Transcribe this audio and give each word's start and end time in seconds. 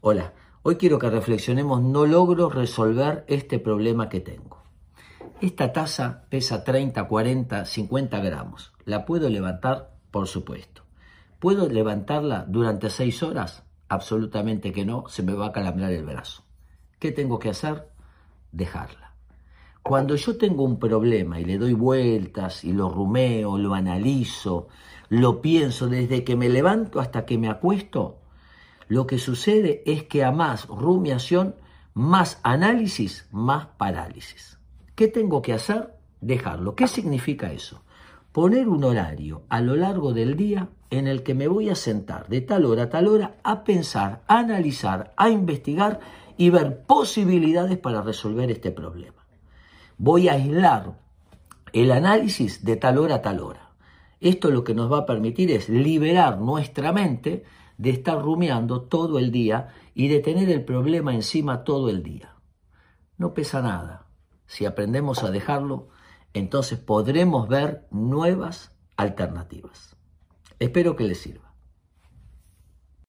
Hola, 0.00 0.32
hoy 0.62 0.76
quiero 0.76 1.00
que 1.00 1.10
reflexionemos, 1.10 1.82
no 1.82 2.06
logro 2.06 2.48
resolver 2.48 3.24
este 3.26 3.58
problema 3.58 4.08
que 4.08 4.20
tengo. 4.20 4.62
Esta 5.40 5.72
taza 5.72 6.22
pesa 6.30 6.62
30, 6.62 7.08
40, 7.08 7.64
50 7.64 8.20
gramos. 8.20 8.72
¿La 8.84 9.04
puedo 9.04 9.28
levantar? 9.28 9.96
Por 10.12 10.28
supuesto. 10.28 10.82
¿Puedo 11.40 11.68
levantarla 11.68 12.44
durante 12.46 12.90
6 12.90 13.24
horas? 13.24 13.64
Absolutamente 13.88 14.70
que 14.70 14.84
no, 14.84 15.08
se 15.08 15.24
me 15.24 15.32
va 15.32 15.46
a 15.46 15.52
calambrar 15.52 15.90
el 15.90 16.04
brazo. 16.04 16.44
¿Qué 17.00 17.10
tengo 17.10 17.40
que 17.40 17.50
hacer? 17.50 17.88
Dejarla. 18.52 19.14
Cuando 19.82 20.14
yo 20.14 20.38
tengo 20.38 20.62
un 20.62 20.78
problema 20.78 21.40
y 21.40 21.44
le 21.44 21.58
doy 21.58 21.72
vueltas 21.72 22.62
y 22.62 22.72
lo 22.72 22.88
rumeo, 22.88 23.58
lo 23.58 23.74
analizo, 23.74 24.68
lo 25.08 25.40
pienso 25.40 25.88
desde 25.88 26.22
que 26.22 26.36
me 26.36 26.48
levanto 26.48 27.00
hasta 27.00 27.26
que 27.26 27.36
me 27.36 27.48
acuesto, 27.48 28.20
lo 28.88 29.06
que 29.06 29.18
sucede 29.18 29.82
es 29.86 30.04
que 30.04 30.24
a 30.24 30.32
más 30.32 30.66
rumiación, 30.66 31.54
más 31.94 32.40
análisis, 32.42 33.28
más 33.30 33.66
parálisis. 33.76 34.58
¿Qué 34.94 35.08
tengo 35.08 35.42
que 35.42 35.52
hacer? 35.52 35.94
Dejarlo. 36.20 36.74
¿Qué 36.74 36.88
significa 36.88 37.52
eso? 37.52 37.82
Poner 38.32 38.68
un 38.68 38.84
horario 38.84 39.42
a 39.48 39.60
lo 39.60 39.76
largo 39.76 40.12
del 40.12 40.36
día 40.36 40.68
en 40.90 41.06
el 41.06 41.22
que 41.22 41.34
me 41.34 41.48
voy 41.48 41.68
a 41.68 41.74
sentar 41.74 42.28
de 42.28 42.40
tal 42.40 42.64
hora 42.64 42.84
a 42.84 42.88
tal 42.88 43.08
hora 43.08 43.36
a 43.42 43.62
pensar, 43.62 44.22
a 44.26 44.38
analizar, 44.38 45.12
a 45.16 45.28
investigar 45.28 46.00
y 46.36 46.50
ver 46.50 46.82
posibilidades 46.84 47.78
para 47.78 48.00
resolver 48.00 48.50
este 48.50 48.70
problema. 48.70 49.24
Voy 49.98 50.28
a 50.28 50.34
aislar 50.34 50.98
el 51.72 51.90
análisis 51.92 52.64
de 52.64 52.76
tal 52.76 52.98
hora 52.98 53.16
a 53.16 53.22
tal 53.22 53.40
hora. 53.40 53.70
Esto 54.20 54.50
lo 54.50 54.64
que 54.64 54.74
nos 54.74 54.90
va 54.90 54.98
a 54.98 55.06
permitir 55.06 55.50
es 55.50 55.68
liberar 55.68 56.38
nuestra 56.38 56.92
mente 56.92 57.44
de 57.78 57.90
estar 57.90 58.20
rumiando 58.20 58.82
todo 58.82 59.18
el 59.18 59.30
día 59.30 59.68
y 59.94 60.08
de 60.08 60.20
tener 60.20 60.50
el 60.50 60.64
problema 60.64 61.14
encima 61.14 61.64
todo 61.64 61.88
el 61.88 62.02
día. 62.02 62.34
No 63.16 63.32
pesa 63.32 63.62
nada. 63.62 64.06
Si 64.46 64.66
aprendemos 64.66 65.24
a 65.24 65.30
dejarlo, 65.30 65.88
entonces 66.34 66.78
podremos 66.78 67.48
ver 67.48 67.86
nuevas 67.90 68.72
alternativas. 68.96 69.96
Espero 70.58 70.96
que 70.96 71.04
les 71.04 71.20
sirva. 71.20 71.47